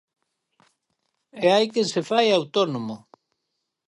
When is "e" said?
1.43-1.45